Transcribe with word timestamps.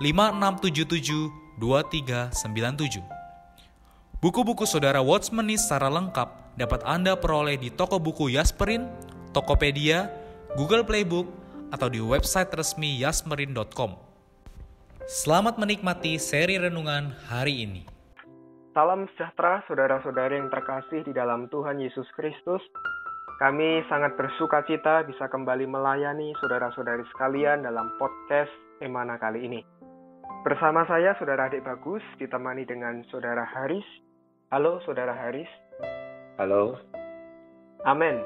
5677 0.00 1.28
2397. 1.60 3.04
Buku-buku 4.24 4.64
saudara 4.64 5.04
Watchmeni 5.04 5.60
secara 5.60 5.92
lengkap 5.92 6.56
dapat 6.56 6.80
Anda 6.88 7.20
peroleh 7.20 7.60
di 7.60 7.68
toko 7.68 8.00
buku 8.00 8.32
Yasmerin, 8.32 8.88
Tokopedia, 9.36 10.08
Google 10.56 10.88
Playbook, 10.88 11.28
atau 11.68 11.92
di 11.92 12.00
website 12.00 12.48
resmi 12.56 12.96
yasmerin.com. 12.96 14.00
Selamat 15.04 15.60
menikmati 15.60 16.16
seri 16.16 16.56
renungan 16.56 17.12
hari 17.28 17.68
ini. 17.68 17.82
Salam 18.72 19.04
sejahtera 19.12 19.60
saudara-saudara 19.68 20.32
yang 20.32 20.48
terkasih 20.48 21.04
di 21.04 21.12
dalam 21.12 21.44
Tuhan 21.52 21.76
Yesus 21.76 22.08
Kristus. 22.16 22.64
Kami 23.36 23.84
sangat 23.88 24.16
bersuka 24.16 24.64
cita 24.64 25.04
bisa 25.04 25.28
kembali 25.28 25.68
melayani 25.68 26.32
saudara-saudari 26.40 27.04
sekalian 27.12 27.68
dalam 27.68 27.88
podcast 28.00 28.52
Emana 28.80 29.20
kali 29.20 29.44
ini. 29.44 29.79
Bersama 30.40 30.88
saya 30.88 31.12
Saudara 31.18 31.50
Adik 31.50 31.66
Bagus 31.66 32.00
ditemani 32.16 32.64
dengan 32.64 33.04
Saudara 33.12 33.44
Haris. 33.44 33.84
Halo 34.48 34.80
Saudara 34.88 35.12
Haris. 35.12 35.50
Halo. 36.40 36.80
Amin. 37.84 38.22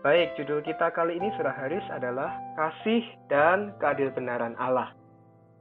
Baik, 0.00 0.32
judul 0.40 0.64
kita 0.64 0.88
kali 0.90 1.20
ini 1.20 1.28
Saudara 1.36 1.54
Haris 1.54 1.84
adalah 1.92 2.32
Kasih 2.56 3.04
dan 3.28 3.76
Keadil 3.78 4.10
Benaran 4.16 4.56
Allah. 4.56 4.96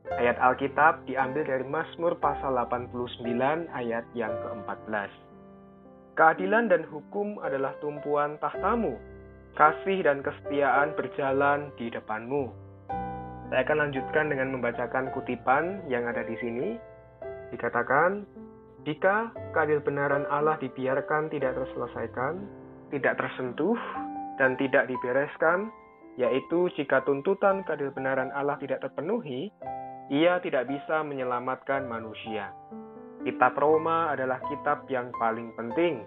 Ayat 0.09 0.39
Alkitab 0.41 1.05
diambil 1.05 1.45
dari 1.45 1.67
Mazmur 1.67 2.17
pasal 2.17 2.57
89 2.57 3.29
ayat 3.69 4.07
yang 4.17 4.33
ke-14. 4.41 5.11
Keadilan 6.17 6.71
dan 6.71 6.87
hukum 6.87 7.37
adalah 7.45 7.77
tumpuan 7.83 8.39
tahtamu. 8.41 8.97
Kasih 9.53 10.01
dan 10.07 10.23
kesetiaan 10.23 10.95
berjalan 10.95 11.69
di 11.75 11.91
depanmu. 11.91 12.68
Saya 13.49 13.65
akan 13.65 13.89
lanjutkan 13.89 14.29
dengan 14.29 14.53
membacakan 14.53 15.09
kutipan 15.09 15.81
yang 15.89 16.05
ada 16.05 16.21
di 16.21 16.37
sini. 16.37 16.77
Dikatakan, 17.49 18.21
jika 18.85 19.33
keadil 19.57 19.81
benaran 19.81 20.29
Allah 20.29 20.53
dibiarkan 20.61 21.33
tidak 21.33 21.57
terselesaikan, 21.57 22.45
tidak 22.93 23.17
tersentuh, 23.17 23.73
dan 24.37 24.53
tidak 24.61 24.85
dibereskan, 24.85 25.73
yaitu 26.13 26.69
jika 26.77 27.01
tuntutan 27.01 27.65
keadil 27.65 27.89
benaran 27.89 28.29
Allah 28.37 28.53
tidak 28.61 28.85
terpenuhi, 28.85 29.49
ia 30.13 30.37
tidak 30.45 30.69
bisa 30.69 31.01
menyelamatkan 31.01 31.89
manusia. 31.89 32.53
Kitab 33.25 33.57
Roma 33.57 34.13
adalah 34.13 34.37
kitab 34.45 34.85
yang 34.93 35.09
paling 35.17 35.57
penting. 35.57 36.05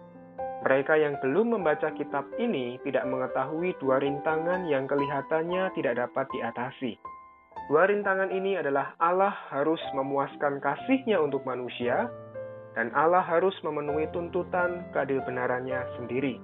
Mereka 0.62 0.94
yang 0.94 1.19
belum 1.19 1.58
membaca 1.58 1.91
kitab 1.98 2.22
ini 2.38 2.78
tidak 2.86 3.02
mengetahui 3.10 3.75
dua 3.82 3.98
rintangan 3.98 4.62
yang 4.70 4.86
kelihatannya 4.86 5.75
tidak 5.75 5.98
dapat 6.06 6.31
diatasi 6.31 6.94
Dua 7.70 7.88
rintangan 7.88 8.28
ini 8.28 8.58
adalah 8.58 8.92
Allah 9.00 9.32
harus 9.48 9.80
memuaskan 9.96 10.60
kasihnya 10.60 11.16
untuk 11.22 11.46
manusia, 11.48 12.10
dan 12.76 12.92
Allah 12.92 13.22
harus 13.24 13.54
memenuhi 13.64 14.08
tuntutan 14.12 14.84
keadil 14.92 15.24
benarannya 15.24 15.80
sendiri. 16.00 16.40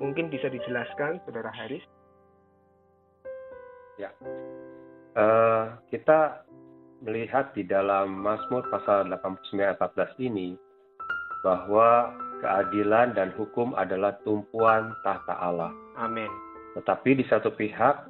Mungkin 0.00 0.28
bisa 0.28 0.52
dijelaskan, 0.52 1.24
Saudara 1.24 1.48
Haris? 1.52 1.84
Ya, 3.96 4.12
uh, 5.16 5.80
kita 5.88 6.44
melihat 7.00 7.56
di 7.56 7.64
dalam 7.64 8.12
Mazmur 8.12 8.64
pasal 8.68 9.08
89 9.08 9.56
ayat 9.60 9.80
14 9.80 10.20
ini 10.20 10.56
bahwa 11.40 12.12
keadilan 12.44 13.16
dan 13.16 13.32
hukum 13.36 13.72
adalah 13.76 14.16
tumpuan 14.24 14.92
tahta 15.00 15.32
Allah. 15.40 15.72
Amin. 15.96 16.28
Tetapi 16.76 17.16
di 17.16 17.24
satu 17.28 17.52
pihak 17.56 18.04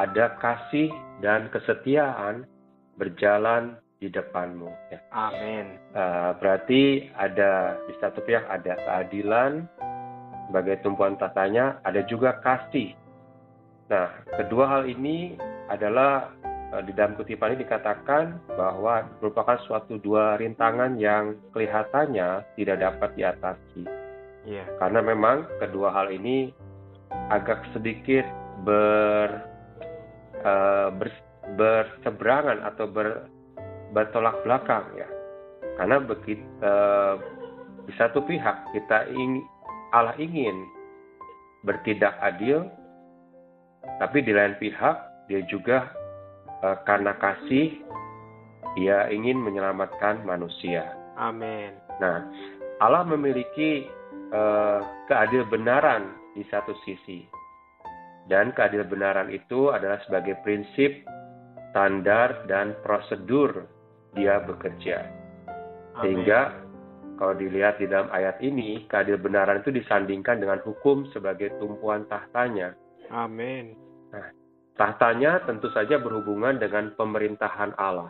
ada 0.00 0.36
kasih 0.40 0.88
dan 1.20 1.52
kesetiaan 1.52 2.48
berjalan 2.96 3.76
di 4.02 4.10
depanmu. 4.10 4.70
Ya. 4.90 4.98
Amin. 5.14 5.78
Uh, 5.94 6.34
berarti 6.42 7.06
ada 7.14 7.78
di 7.86 7.94
satu 8.02 8.18
pihak 8.26 8.42
ada 8.50 8.74
keadilan 8.74 9.70
sebagai 10.50 10.82
tumpuan 10.82 11.14
tatanya, 11.14 11.78
ada 11.86 12.02
juga 12.10 12.42
kasih. 12.42 12.98
Nah, 13.86 14.10
kedua 14.34 14.66
hal 14.66 14.90
ini 14.90 15.38
adalah 15.70 16.34
uh, 16.74 16.82
di 16.82 16.90
dalam 16.98 17.14
kutipan 17.14 17.54
ini 17.54 17.62
dikatakan 17.62 18.42
bahwa 18.58 19.06
merupakan 19.22 19.60
suatu 19.70 20.02
dua 20.02 20.34
rintangan 20.40 20.98
yang 20.98 21.38
kelihatannya 21.54 22.42
tidak 22.58 22.82
dapat 22.82 23.10
diatasi. 23.14 23.86
Yeah. 24.42 24.66
Karena 24.82 24.98
memang 24.98 25.46
kedua 25.62 25.94
hal 25.94 26.10
ini 26.10 26.50
agak 27.30 27.62
sedikit 27.70 28.26
ber 28.66 29.51
uh, 30.46 30.88
berseberangan 31.58 32.62
atau 32.62 32.86
ber, 32.86 33.26
bertolak 33.92 34.38
belakang 34.46 34.86
ya 34.96 35.08
karena 35.80 36.00
begitu 36.02 36.44
uh, 36.62 37.18
di 37.88 37.92
satu 37.98 38.22
pihak 38.22 38.70
kita 38.76 39.10
ingin 39.10 39.42
Allah 39.92 40.14
ingin 40.16 40.54
bertindak 41.66 42.14
adil 42.22 42.66
tapi 43.98 44.22
di 44.22 44.30
lain 44.30 44.54
pihak 44.62 44.96
dia 45.26 45.42
juga 45.50 45.90
uh, 46.62 46.78
karena 46.86 47.14
kasih 47.18 47.82
dia 48.78 49.08
ingin 49.12 49.36
menyelamatkan 49.36 50.24
manusia. 50.24 50.96
Amin. 51.20 51.76
Nah, 52.00 52.24
Allah 52.80 53.04
memiliki 53.04 53.84
uh, 54.32 54.80
keadil 55.10 55.44
benaran 55.52 56.16
di 56.32 56.42
satu 56.48 56.72
sisi, 56.88 57.28
dan 58.32 58.56
keadilan 58.56 58.88
benaran 58.88 59.28
itu 59.28 59.68
adalah 59.68 60.00
sebagai 60.08 60.40
prinsip, 60.40 61.04
standar, 61.68 62.48
dan 62.48 62.72
prosedur 62.80 63.68
dia 64.16 64.40
bekerja. 64.40 65.04
Sehingga 66.00 66.64
kalau 67.20 67.36
dilihat 67.36 67.76
di 67.76 67.84
dalam 67.92 68.08
ayat 68.08 68.40
ini, 68.40 68.88
keadilan 68.88 69.20
benaran 69.20 69.60
itu 69.60 69.68
disandingkan 69.68 70.40
dengan 70.40 70.64
hukum 70.64 71.04
sebagai 71.12 71.52
tumpuan 71.60 72.08
tahtanya. 72.08 72.72
Amin. 73.12 73.76
Nah, 74.16 74.32
tahtanya 74.80 75.44
tentu 75.44 75.68
saja 75.76 76.00
berhubungan 76.00 76.56
dengan 76.56 76.88
pemerintahan 76.96 77.76
Allah, 77.76 78.08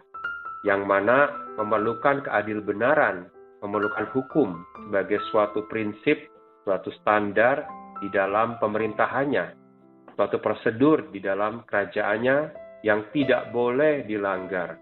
yang 0.63 0.87
mana 0.87 1.35
memerlukan 1.59 2.23
keadil 2.23 2.63
benaran, 2.63 3.27
memerlukan 3.59 4.07
hukum 4.15 4.55
sebagai 4.87 5.19
suatu 5.35 5.67
prinsip, 5.67 6.31
suatu 6.63 6.95
standar 7.03 7.67
di 7.99 8.07
dalam 8.15 8.55
pemerintahannya 8.63 9.62
suatu 10.17 10.39
prosedur 10.39 11.09
di 11.11 11.21
dalam 11.23 11.65
kerajaannya 11.67 12.37
yang 12.83 13.07
tidak 13.15 13.55
boleh 13.55 14.05
dilanggar. 14.05 14.77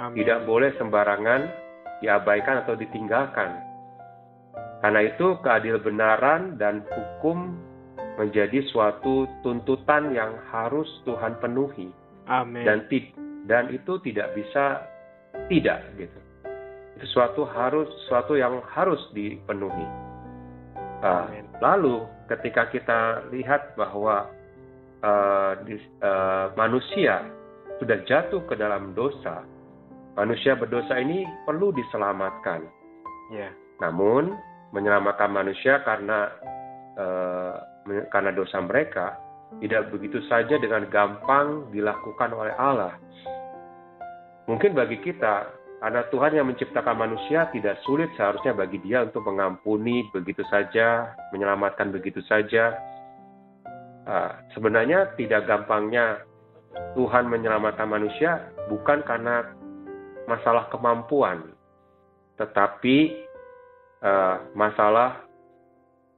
Amin. 0.00 0.24
Tidak 0.24 0.48
boleh 0.48 0.72
sembarangan 0.80 1.40
diabaikan 2.00 2.64
atau 2.64 2.74
ditinggalkan. 2.74 3.50
Karena 4.82 5.00
itu 5.06 5.38
keadil 5.46 5.78
benaran 5.78 6.58
dan 6.58 6.82
hukum 6.90 7.54
menjadi 8.18 8.66
suatu 8.74 9.30
tuntutan 9.46 10.10
yang 10.10 10.34
harus 10.50 10.88
Tuhan 11.06 11.38
penuhi. 11.38 11.94
Amin. 12.26 12.66
Dan 12.66 12.90
dan 13.46 13.70
itu 13.70 14.02
tidak 14.02 14.34
bisa 14.34 14.82
tidak 15.46 15.86
gitu. 15.96 16.18
Itu 16.98 17.06
suatu 17.14 17.46
harus 17.46 17.88
suatu 18.10 18.34
yang 18.34 18.58
harus 18.74 19.00
dipenuhi. 19.14 19.86
Uh, 21.02 21.26
lalu 21.58 22.06
ketika 22.30 22.70
kita 22.70 23.26
lihat 23.34 23.74
bahwa 23.74 24.30
uh, 25.02 25.52
di, 25.66 25.76
uh, 26.02 26.54
manusia 26.56 27.26
sudah 27.82 27.98
jatuh 28.06 28.46
ke 28.46 28.54
dalam 28.54 28.94
dosa, 28.94 29.42
manusia 30.14 30.54
berdosa 30.54 30.98
ini 31.02 31.26
perlu 31.42 31.74
diselamatkan. 31.74 32.62
Ya. 33.34 33.50
Namun 33.82 34.30
menyelamatkan 34.70 35.28
manusia 35.28 35.82
karena 35.82 36.30
eh, 36.94 37.56
karena 38.14 38.30
dosa 38.30 38.62
mereka 38.62 39.18
tidak 39.60 39.92
begitu 39.92 40.22
saja 40.30 40.56
dengan 40.56 40.86
gampang 40.88 41.68
dilakukan 41.74 42.30
oleh 42.32 42.54
Allah. 42.56 42.96
Mungkin 44.48 44.72
bagi 44.72 45.02
kita, 45.02 45.50
karena 45.82 46.02
Tuhan 46.08 46.38
yang 46.38 46.46
menciptakan 46.48 46.96
manusia 46.96 47.50
tidak 47.52 47.82
sulit 47.84 48.08
seharusnya 48.16 48.56
bagi 48.56 48.80
dia 48.80 49.04
untuk 49.04 49.26
mengampuni 49.28 50.08
begitu 50.14 50.40
saja, 50.48 51.12
menyelamatkan 51.34 51.92
begitu 51.92 52.22
saja. 52.30 52.78
Uh, 54.02 54.34
sebenarnya 54.56 55.14
tidak 55.14 55.46
gampangnya 55.46 56.26
Tuhan 56.98 57.30
menyelamatkan 57.30 57.86
manusia 57.86 58.50
bukan 58.66 59.06
karena 59.06 59.46
masalah 60.26 60.66
kemampuan, 60.74 61.54
tetapi 62.38 63.26
uh, 64.02 64.42
masalah 64.58 65.22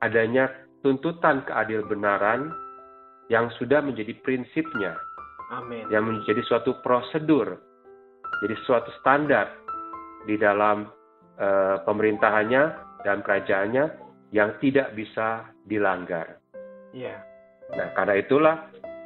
adanya 0.00 0.48
tuntutan 0.80 1.44
keadil 1.44 1.84
benaran 1.84 2.52
yang 3.28 3.52
sudah 3.60 3.84
menjadi 3.84 4.16
prinsipnya, 4.24 4.96
Amin. 5.52 5.88
yang 5.92 6.08
menjadi 6.08 6.40
suatu 6.48 6.80
prosedur 6.80 7.60
jadi 8.42 8.54
suatu 8.66 8.90
standar 9.00 9.46
di 10.28 10.34
dalam 10.40 10.88
uh, 11.38 11.76
pemerintahannya 11.84 12.64
dan 13.04 13.20
kerajaannya 13.22 13.84
yang 14.36 14.56
tidak 14.58 14.96
bisa 14.96 15.48
dilanggar. 15.68 16.40
Iya. 16.90 17.33
Nah, 17.72 17.88
karena 17.96 18.20
itulah 18.20 18.56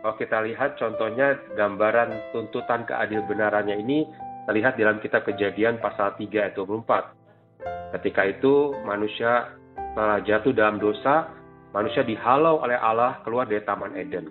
kalau 0.02 0.14
kita 0.18 0.42
lihat 0.42 0.74
contohnya 0.74 1.38
gambaran 1.54 2.34
tuntutan 2.34 2.82
keadil 2.82 3.22
benarannya 3.30 3.78
ini 3.78 4.06
terlihat 4.50 4.74
dalam 4.80 4.98
kitab 4.98 5.22
Kejadian 5.28 5.78
pasal 5.78 6.18
3 6.18 6.26
ayat 6.34 6.54
24. 6.58 7.94
Ketika 7.98 8.22
itu 8.26 8.74
manusia 8.82 9.54
jatuh 9.98 10.54
dalam 10.54 10.78
dosa, 10.78 11.28
manusia 11.74 12.06
dihalau 12.06 12.62
oleh 12.62 12.78
Allah 12.78 13.20
keluar 13.26 13.44
dari 13.44 13.62
Taman 13.64 13.98
Eden. 13.98 14.30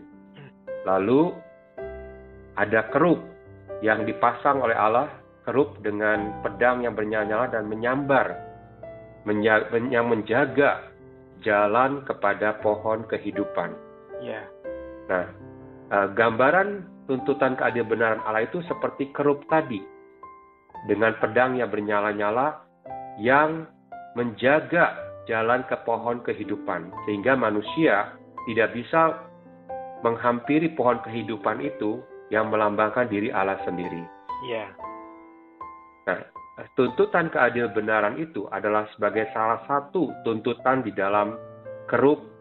Lalu 0.87 1.35
ada 2.57 2.87
keruk 2.89 3.21
yang 3.85 4.07
dipasang 4.07 4.63
oleh 4.63 4.73
Allah 4.73 5.11
kerup 5.45 5.77
dengan 5.85 6.41
pedang 6.41 6.83
yang 6.83 6.97
bernyala-nyala 6.97 7.53
dan 7.53 7.69
menyambar 7.69 8.35
yang 9.91 10.07
menjaga 10.07 10.87
jalan 11.43 12.01
kepada 12.07 12.57
pohon 12.63 13.05
kehidupan. 13.05 13.75
Ya. 14.23 14.41
Nah, 15.07 15.25
uh, 15.93 16.07
gambaran 16.13 16.85
tuntutan 17.07 17.55
keadilan 17.55 17.87
benaran 17.87 18.21
Allah 18.27 18.43
itu 18.45 18.59
seperti 18.67 19.09
kerup 19.15 19.45
tadi 19.47 19.79
dengan 20.85 21.15
pedang 21.17 21.57
yang 21.57 21.71
bernyala-nyala 21.71 22.61
yang 23.17 23.65
menjaga 24.13 24.93
jalan 25.25 25.65
ke 25.67 25.75
pohon 25.83 26.21
kehidupan 26.23 26.89
sehingga 27.05 27.33
manusia 27.35 28.13
tidak 28.47 28.73
bisa 28.75 29.27
menghampiri 30.05 30.71
pohon 30.77 31.01
kehidupan 31.03 31.59
itu 31.59 31.99
yang 32.29 32.51
melambangkan 32.51 33.07
diri 33.09 33.33
Allah 33.33 33.57
sendiri. 33.65 34.03
Iya. 34.47 34.65
Nah, 36.07 36.19
tuntutan 36.77 37.27
keadilan 37.31 37.73
benaran 37.75 38.15
itu 38.21 38.45
adalah 38.53 38.87
sebagai 38.95 39.27
salah 39.33 39.63
satu 39.65 40.11
tuntutan 40.23 40.85
di 40.85 40.91
dalam 40.93 41.35
kerup 41.89 42.36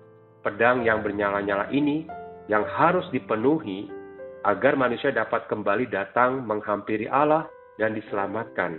pedang 0.46 0.86
yang 0.86 1.02
bernyala-nyala 1.02 1.66
ini 1.74 2.06
yang 2.46 2.62
harus 2.62 3.02
dipenuhi 3.10 3.90
agar 4.46 4.78
manusia 4.78 5.10
dapat 5.10 5.50
kembali 5.50 5.90
datang 5.90 6.46
menghampiri 6.46 7.10
Allah 7.10 7.50
dan 7.82 7.98
diselamatkan. 7.98 8.78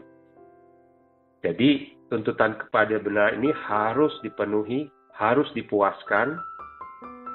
Jadi, 1.43 1.91
tuntutan 2.07 2.55
kepada 2.55 2.95
benar 3.03 3.35
ini 3.35 3.51
harus 3.51 4.15
dipenuhi, 4.23 4.87
harus 5.11 5.51
dipuaskan, 5.51 6.39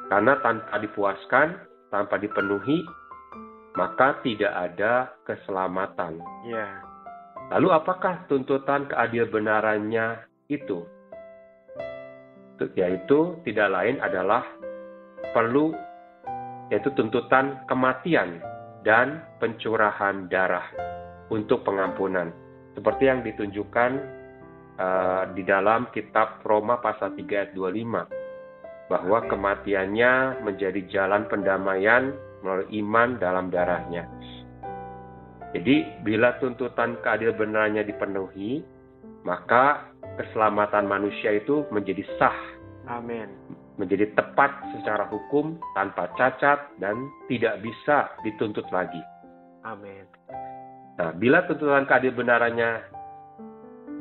karena 0.08 0.40
tanpa 0.40 0.80
dipuaskan, 0.80 1.60
tanpa 1.92 2.16
dipenuhi, 2.16 2.80
maka 3.76 4.16
tidak 4.24 4.52
ada 4.52 5.12
keselamatan. 5.28 6.24
Ya. 6.48 6.80
Lalu 7.52 7.68
apakah 7.68 8.24
tuntutan 8.32 8.88
keadil 8.88 9.28
benarannya 9.28 10.24
itu? 10.48 10.88
Yaitu 12.76 13.40
tidak 13.48 13.68
lain 13.72 13.98
adalah 13.98 14.44
perlu 15.32 15.72
yaitu 16.72 16.88
tuntutan 16.96 17.60
kematian 17.68 18.40
dan 18.80 19.20
pencurahan 19.42 20.26
darah 20.32 20.64
untuk 21.28 21.64
pengampunan. 21.68 22.32
Seperti 22.72 23.08
yang 23.08 23.20
ditunjukkan 23.20 23.90
uh, 24.80 25.24
di 25.36 25.42
dalam 25.44 25.92
kitab 25.92 26.40
Roma 26.44 26.80
pasal 26.80 27.12
3 27.12 27.28
ayat 27.28 27.50
25 27.52 28.88
bahwa 28.88 29.18
kematiannya 29.28 30.44
menjadi 30.44 30.80
jalan 30.88 31.28
pendamaian 31.28 32.12
melalui 32.40 32.68
iman 32.80 33.20
dalam 33.20 33.48
darahnya. 33.48 34.08
Jadi 35.52 36.00
bila 36.00 36.40
tuntutan 36.40 36.96
keadilan 37.04 37.36
benarnya 37.36 37.82
dipenuhi, 37.84 38.64
maka 39.28 39.91
keselamatan 40.20 40.84
manusia 40.88 41.38
itu 41.38 41.64
menjadi 41.72 42.04
sah. 42.20 42.38
Amin. 42.90 43.30
Menjadi 43.80 44.12
tepat 44.12 44.52
secara 44.76 45.08
hukum 45.08 45.56
tanpa 45.72 46.12
cacat 46.18 46.60
dan 46.76 47.08
tidak 47.30 47.62
bisa 47.64 48.12
dituntut 48.26 48.66
lagi. 48.68 49.00
Amin. 49.64 50.04
Nah, 51.00 51.10
bila 51.16 51.46
tuntutan 51.48 51.88
keadilan 51.88 52.18
benarannya 52.18 52.70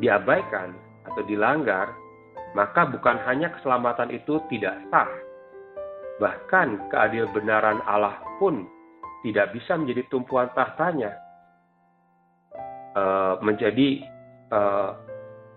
diabaikan 0.03 0.75
atau 1.07 1.23
dilanggar, 1.23 1.93
maka 2.51 2.83
bukan 2.89 3.15
hanya 3.23 3.53
keselamatan 3.55 4.11
itu 4.11 4.43
tidak 4.51 4.75
sah, 4.91 5.07
Bahkan 6.21 6.93
keadil 6.93 7.25
benaran 7.33 7.81
Allah 7.89 8.21
pun 8.37 8.69
tidak 9.25 9.57
bisa 9.57 9.73
menjadi 9.73 10.05
tumpuan 10.13 10.53
tahtanya. 10.53 11.17
Uh, 12.91 13.39
menjadi 13.41 14.03
uh, 14.51 14.99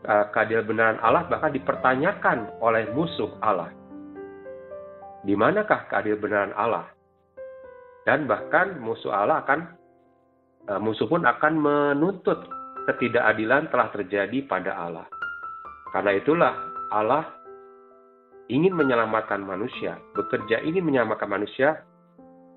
uh, 0.06 0.30
keadil 0.30 0.64
benaran 0.64 1.00
Allah 1.00 1.26
bahkan 1.26 1.52
dipertanyakan 1.52 2.60
oleh 2.60 2.88
musuh 2.92 3.32
Allah. 3.40 3.72
Di 5.24 5.32
manakah 5.32 5.88
keadil 5.88 6.20
benaran 6.20 6.52
Allah? 6.54 6.88
Dan 8.04 8.28
bahkan 8.28 8.76
musuh 8.80 9.10
Allah 9.10 9.40
akan 9.44 9.60
uh, 10.68 10.80
musuh 10.80 11.08
pun 11.08 11.24
akan 11.24 11.52
menuntut 11.56 12.44
ketidakadilan 12.84 13.72
telah 13.72 13.88
terjadi 13.92 14.44
pada 14.44 14.76
Allah. 14.76 15.08
Karena 15.92 16.12
itulah 16.12 16.52
Allah 16.92 17.24
ingin 18.52 18.76
menyelamatkan 18.76 19.40
manusia, 19.40 19.96
bekerja 20.12 20.60
ingin 20.60 20.84
menyelamatkan 20.84 21.30
manusia, 21.30 21.80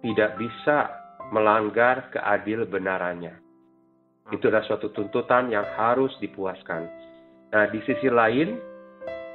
tidak 0.03 0.35
bisa 0.35 0.91
melanggar 1.31 2.11
keadil 2.11 2.67
benarannya. 2.67 3.39
Itu 4.35 4.51
adalah 4.51 4.67
suatu 4.67 4.91
tuntutan 4.91 5.47
yang 5.47 5.63
harus 5.79 6.11
dipuaskan. 6.19 6.83
Nah, 7.53 7.65
di 7.71 7.79
sisi 7.87 8.11
lain, 8.11 8.59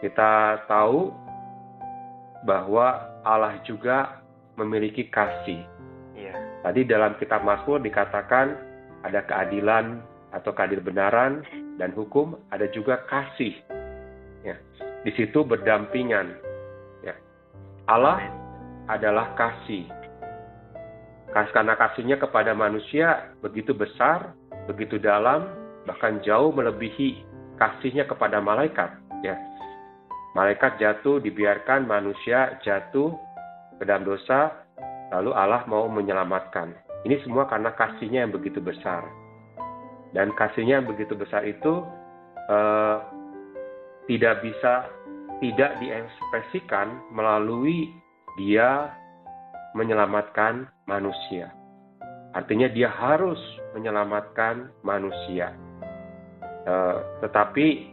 kita 0.04 0.64
tahu 0.68 1.12
bahwa 2.44 3.00
Allah 3.22 3.56
juga 3.64 4.20
memiliki 4.58 5.08
kasih. 5.08 5.64
Ya. 6.12 6.34
Tadi 6.66 6.84
dalam 6.84 7.16
kitab 7.16 7.46
Mazmur 7.46 7.80
dikatakan 7.80 8.54
ada 9.06 9.24
keadilan 9.24 10.02
atau 10.34 10.52
keadil 10.52 10.84
benaran 10.84 11.40
dan 11.80 11.94
hukum, 11.96 12.36
ada 12.52 12.68
juga 12.70 13.00
kasih. 13.08 13.56
Ya 14.44 14.58
di 15.02 15.10
situ 15.18 15.42
berdampingan. 15.42 16.38
Ya. 17.02 17.14
Allah 17.90 18.22
adalah 18.86 19.34
kasih. 19.34 19.86
Karena 21.32 21.74
kasihnya 21.74 22.20
kepada 22.20 22.52
manusia 22.52 23.32
begitu 23.40 23.72
besar, 23.72 24.36
begitu 24.68 25.00
dalam, 25.00 25.48
bahkan 25.88 26.20
jauh 26.20 26.52
melebihi 26.52 27.24
kasihnya 27.62 28.10
kepada 28.10 28.42
malaikat. 28.42 28.90
Ya. 29.22 29.38
Malaikat 30.34 30.82
jatuh, 30.82 31.22
dibiarkan 31.22 31.86
manusia 31.86 32.58
jatuh 32.66 33.14
ke 33.78 33.86
dalam 33.86 34.02
dosa, 34.02 34.66
lalu 35.14 35.30
Allah 35.30 35.62
mau 35.70 35.86
menyelamatkan. 35.86 36.74
Ini 37.06 37.22
semua 37.22 37.46
karena 37.46 37.70
kasihnya 37.78 38.26
yang 38.26 38.34
begitu 38.34 38.58
besar. 38.58 39.06
Dan 40.10 40.34
kasihnya 40.34 40.82
yang 40.82 40.88
begitu 40.90 41.14
besar 41.14 41.46
itu 41.46 41.86
eh, 42.50 42.98
tidak 44.10 44.42
bisa 44.42 44.90
tidak 45.38 45.78
diekspresikan 45.82 46.98
melalui 47.14 47.90
dia 48.38 48.90
menyelamatkan 49.74 50.66
manusia. 50.86 51.52
Artinya 52.32 52.70
dia 52.72 52.88
harus 52.88 53.40
menyelamatkan 53.76 54.72
manusia. 54.80 55.52
Uh, 56.62 57.02
tetapi 57.26 57.90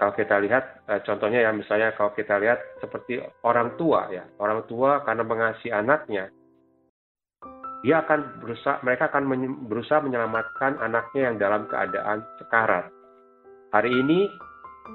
kalau 0.00 0.16
kita 0.16 0.40
lihat 0.40 0.88
uh, 0.88 1.04
contohnya 1.04 1.44
ya 1.44 1.52
misalnya 1.52 1.92
kalau 1.92 2.16
kita 2.16 2.40
lihat 2.40 2.56
seperti 2.80 3.20
orang 3.44 3.76
tua 3.76 4.08
ya 4.08 4.24
orang 4.40 4.64
tua 4.64 5.04
karena 5.04 5.20
mengasihi 5.20 5.68
anaknya 5.68 6.32
dia 7.86 8.02
akan 8.02 8.42
berusaha 8.42 8.82
mereka 8.82 9.06
akan 9.10 9.24
berusaha 9.70 10.02
menyelamatkan 10.02 10.82
anaknya 10.82 11.30
yang 11.30 11.36
dalam 11.38 11.70
keadaan 11.70 12.26
sekarat. 12.42 12.90
Hari 13.70 13.90
ini 13.92 14.26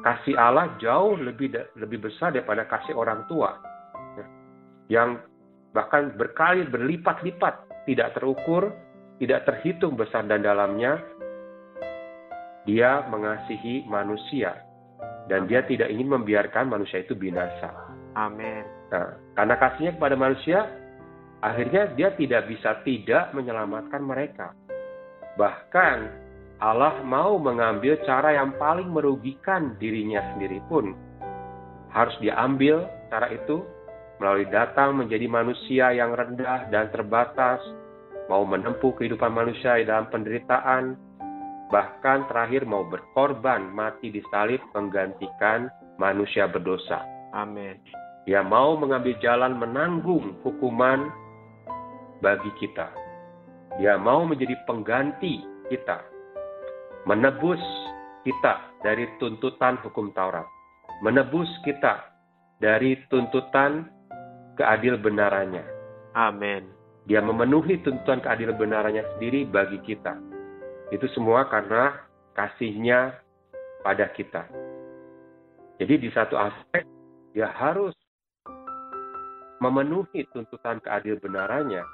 kasih 0.04 0.36
Allah 0.36 0.68
jauh 0.84 1.16
lebih 1.16 1.56
lebih 1.80 2.04
besar 2.04 2.36
daripada 2.36 2.68
kasih 2.68 2.98
orang 2.98 3.24
tua. 3.32 3.56
Yang 4.92 5.24
bahkan 5.72 6.12
berkali 6.20 6.68
berlipat-lipat 6.68 7.88
tidak 7.88 8.20
terukur, 8.20 8.76
tidak 9.24 9.48
terhitung 9.48 9.96
besar 9.96 10.28
dan 10.28 10.44
dalamnya. 10.44 11.00
Dia 12.64 13.04
mengasihi 13.12 13.84
manusia 13.86 14.56
dan 15.28 15.48
dia 15.48 15.64
tidak 15.68 15.92
ingin 15.92 16.12
membiarkan 16.12 16.72
manusia 16.72 17.04
itu 17.04 17.16
binasa. 17.16 17.72
Amin. 18.16 18.64
Nah, 18.92 19.18
karena 19.36 19.56
kasihnya 19.58 19.94
kepada 19.98 20.16
manusia, 20.16 20.70
akhirnya 21.42 21.92
dia 21.98 22.14
tidak 22.16 22.48
bisa 22.48 22.80
tidak 22.88 23.34
menyelamatkan 23.36 24.00
mereka. 24.04 24.56
Bahkan 25.36 25.98
Allah 26.62 27.02
mau 27.04 27.36
mengambil 27.42 28.00
cara 28.08 28.38
yang 28.38 28.56
paling 28.56 28.88
merugikan 28.88 29.76
dirinya 29.82 30.24
sendiri 30.32 30.64
pun 30.72 30.96
harus 31.92 32.16
diambil 32.24 32.88
cara 33.12 33.30
itu 33.30 33.62
melalui 34.18 34.48
datang 34.50 34.96
menjadi 34.96 35.28
manusia 35.28 35.92
yang 35.92 36.16
rendah 36.16 36.70
dan 36.72 36.88
terbatas, 36.94 37.60
mau 38.32 38.46
menempuh 38.48 38.96
kehidupan 38.96 39.30
manusia 39.30 39.78
dalam 39.84 40.08
penderitaan, 40.08 40.96
bahkan 41.74 42.30
terakhir 42.30 42.70
mau 42.70 42.86
berkorban 42.86 43.74
mati 43.74 44.14
di 44.14 44.22
salib 44.30 44.62
menggantikan 44.78 45.74
manusia 45.98 46.46
berdosa. 46.46 47.02
Amin. 47.34 47.82
Dia 48.30 48.46
mau 48.46 48.78
mengambil 48.78 49.18
jalan 49.18 49.58
menanggung 49.58 50.38
hukuman 50.46 51.10
bagi 52.22 52.54
kita. 52.62 52.94
Dia 53.82 53.98
mau 53.98 54.22
menjadi 54.22 54.54
pengganti 54.70 55.42
kita, 55.74 55.98
menebus 57.10 57.60
kita 58.22 58.70
dari 58.86 59.10
tuntutan 59.18 59.82
hukum 59.82 60.14
Taurat, 60.14 60.46
menebus 61.02 61.50
kita 61.66 62.06
dari 62.62 63.02
tuntutan 63.10 63.90
keadil 64.62 65.02
benarannya. 65.02 65.66
Amin. 66.14 66.70
Dia 67.10 67.20
memenuhi 67.20 67.82
tuntutan 67.82 68.22
keadil 68.22 68.54
benarannya 68.54 69.04
sendiri 69.18 69.50
bagi 69.50 69.82
kita. 69.84 70.33
Itu 70.90 71.08
semua 71.16 71.48
karena 71.48 71.96
kasihnya 72.36 73.16
pada 73.86 74.10
kita. 74.12 74.44
Jadi 75.80 76.08
di 76.08 76.10
satu 76.12 76.36
aspek 76.36 76.84
dia 77.32 77.48
harus 77.54 77.94
memenuhi 79.64 80.28
tuntutan 80.34 80.82
keadil 80.84 81.22
benarannya 81.24 81.86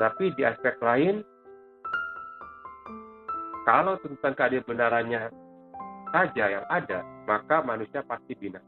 tapi 0.00 0.32
di 0.32 0.48
aspek 0.48 0.80
lain, 0.80 1.20
kalau 3.68 4.00
tuntutan 4.00 4.32
keadil 4.32 4.64
benarannya 4.64 5.28
saja 6.08 6.44
yang 6.56 6.64
ada, 6.72 7.04
maka 7.28 7.60
manusia 7.60 8.00
pasti 8.08 8.32
binasa. 8.32 8.64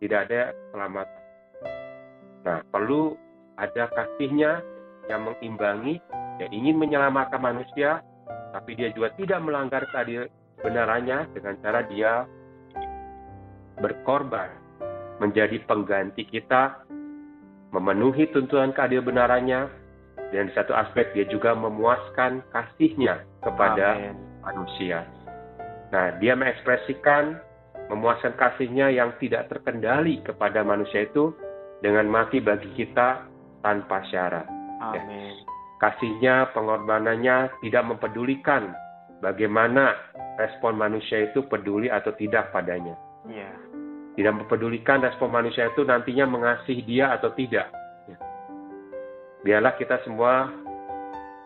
Tidak 0.00 0.20
ada 0.24 0.56
selamat. 0.72 1.08
Nah, 2.48 2.64
perlu 2.72 3.12
ada 3.60 3.92
kasihnya 3.92 4.64
yang 5.12 5.28
mengimbangi, 5.28 6.00
yang 6.40 6.50
ingin 6.52 6.76
menyelamatkan 6.80 7.40
manusia, 7.40 8.00
tapi 8.52 8.76
dia 8.76 8.92
juga 8.92 9.12
tidak 9.16 9.40
melanggar 9.44 9.84
keadil 9.90 10.28
benarannya 10.60 11.28
dengan 11.34 11.54
cara 11.60 11.80
dia 11.88 12.24
berkorban, 13.80 14.52
menjadi 15.18 15.58
pengganti 15.66 16.28
kita, 16.28 16.84
memenuhi 17.74 18.30
tuntutan 18.30 18.70
keadil 18.72 19.02
benarannya, 19.02 19.68
dan 20.32 20.48
di 20.48 20.52
satu 20.54 20.72
aspek 20.72 21.12
dia 21.12 21.26
juga 21.28 21.52
memuaskan 21.52 22.40
kasihnya 22.52 23.24
kepada 23.44 23.98
Amen. 23.98 24.16
manusia. 24.44 25.04
Nah, 25.92 26.16
dia 26.22 26.32
mengekspresikan 26.32 27.36
memuaskan 27.92 28.32
kasihnya 28.40 28.88
yang 28.88 29.12
tidak 29.20 29.52
terkendali 29.52 30.24
kepada 30.24 30.64
manusia 30.64 31.04
itu 31.04 31.36
dengan 31.84 32.08
mati 32.08 32.40
bagi 32.40 32.72
kita 32.72 33.28
tanpa 33.60 34.00
syarat. 34.08 34.48
Ya. 34.48 35.02
Amin. 35.02 35.36
Ya. 35.36 35.51
Kasihnya, 35.82 36.54
pengorbanannya 36.54 37.58
tidak 37.58 37.82
mempedulikan 37.90 38.70
bagaimana 39.18 39.98
respon 40.38 40.78
manusia 40.78 41.26
itu 41.26 41.42
peduli 41.50 41.90
atau 41.90 42.14
tidak 42.14 42.54
padanya. 42.54 42.94
Ya. 43.26 43.50
Tidak 44.14 44.30
mempedulikan 44.30 45.02
respon 45.02 45.34
manusia 45.34 45.66
itu 45.66 45.82
nantinya 45.82 46.30
mengasihi 46.30 46.86
dia 46.86 47.10
atau 47.18 47.34
tidak 47.34 47.66
biarlah 49.42 49.74
kita 49.76 50.00
semua 50.06 50.50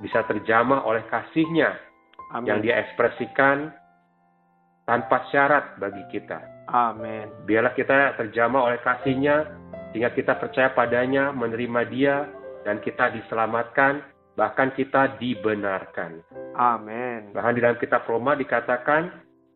bisa 0.04 0.22
terjamah 0.28 0.84
oleh 0.84 1.02
kasihnya 1.08 1.72
Amin. 2.36 2.46
yang 2.48 2.58
dia 2.60 2.84
ekspresikan 2.84 3.72
tanpa 4.84 5.24
syarat 5.32 5.80
bagi 5.80 6.04
kita. 6.12 6.38
Amin. 6.70 7.26
Biarlah 7.48 7.72
kita 7.74 8.14
terjamah 8.20 8.70
oleh 8.70 8.78
kasihnya 8.84 9.48
sehingga 9.90 10.12
kita 10.12 10.36
percaya 10.36 10.70
padanya, 10.76 11.32
menerima 11.32 11.80
dia, 11.88 12.16
dan 12.68 12.78
kita 12.84 13.16
diselamatkan, 13.16 14.04
bahkan 14.36 14.70
kita 14.76 15.16
dibenarkan. 15.16 16.20
Amin. 16.54 17.32
Bahkan 17.32 17.52
di 17.56 17.60
dalam 17.64 17.80
kitab 17.80 18.04
Roma 18.04 18.36
dikatakan 18.36 19.08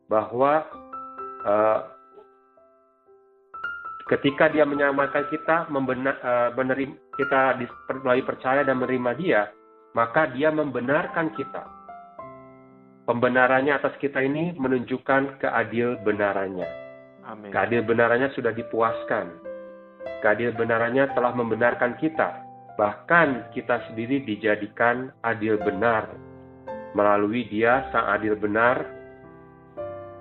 bahwa 0.08 0.64
uh, 1.44 1.80
ketika 4.08 4.48
dia 4.48 4.64
menyelamatkan 4.64 5.28
kita, 5.28 5.68
membenar, 5.68 6.16
uh, 6.24 6.50
menerima, 6.56 6.96
kita 7.14 7.60
melalui 8.00 8.24
percaya 8.24 8.64
dan 8.64 8.80
menerima 8.80 9.12
dia, 9.20 9.40
maka 9.92 10.32
dia 10.32 10.48
membenarkan 10.48 11.30
kita. 11.36 11.62
Pembenarannya 13.04 13.76
atas 13.76 13.94
kita 14.00 14.22
ini 14.24 14.56
menunjukkan 14.56 15.42
keadil 15.44 16.00
benarannya. 16.02 16.68
Amin. 17.26 17.52
Keadil 17.52 17.84
benarannya 17.84 18.32
sudah 18.32 18.54
dipuaskan. 18.54 19.28
Keadil 20.24 20.56
benarannya 20.56 21.10
telah 21.12 21.32
membenarkan 21.36 21.98
kita. 22.00 22.49
Bahkan 22.80 23.52
kita 23.52 23.92
sendiri 23.92 24.24
dijadikan 24.24 25.12
adil 25.20 25.60
benar. 25.60 26.08
Melalui 26.96 27.44
dia 27.52 27.84
sang 27.92 28.08
adil 28.08 28.40
benar, 28.40 28.88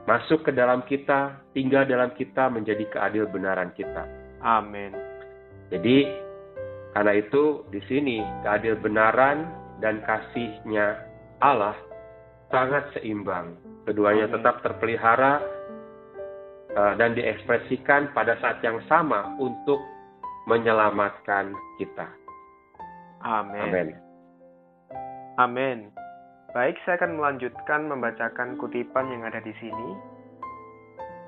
masuk 0.03 0.43
ke 0.43 0.51
dalam 0.51 0.83
kita, 0.83 1.39
tinggal 1.55 1.87
dalam 1.87 2.11
kita 2.19 2.51
menjadi 2.51 2.83
keadil 2.91 3.31
benaran 3.31 3.71
kita. 3.79 4.03
Amin. 4.43 4.91
Jadi 5.71 6.03
karena 6.91 7.15
itu 7.15 7.63
di 7.71 7.79
sini 7.87 8.19
keadil 8.43 8.75
benaran 8.75 9.47
dan 9.79 10.03
kasihnya 10.03 10.99
Allah 11.39 11.79
sangat 12.51 12.91
seimbang. 12.99 13.55
Keduanya 13.87 14.27
Amin. 14.27 14.35
tetap 14.35 14.59
terpelihara 14.67 15.39
uh, 16.75 16.93
dan 16.99 17.15
diekspresikan 17.15 18.11
pada 18.11 18.35
saat 18.43 18.59
yang 18.67 18.83
sama 18.91 19.31
untuk 19.39 19.79
menyelamatkan 20.43 21.55
kita. 21.79 22.28
Amin. 23.19 23.61
Amin. 23.67 23.89
Amin. 25.39 25.79
Baik, 26.49 26.81
saya 26.83 26.97
akan 26.97 27.21
melanjutkan 27.21 27.85
membacakan 27.85 28.57
kutipan 28.57 29.11
yang 29.13 29.21
ada 29.27 29.37
di 29.43 29.53
sini. 29.61 29.89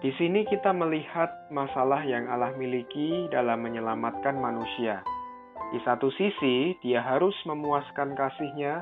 Di 0.01 0.09
sini 0.17 0.41
kita 0.49 0.73
melihat 0.73 1.29
masalah 1.53 2.01
yang 2.01 2.25
Allah 2.25 2.57
miliki 2.57 3.29
dalam 3.29 3.61
menyelamatkan 3.61 4.33
manusia. 4.33 5.05
Di 5.69 5.79
satu 5.85 6.09
sisi, 6.17 6.73
dia 6.81 7.05
harus 7.05 7.37
memuaskan 7.45 8.17
kasihnya, 8.17 8.81